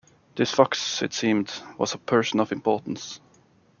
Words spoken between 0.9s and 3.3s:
it seemed, was a person of importance.